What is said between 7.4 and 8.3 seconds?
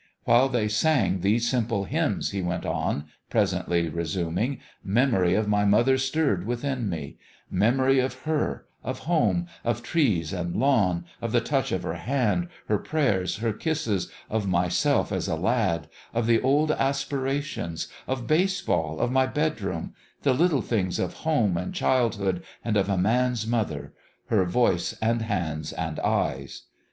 memory of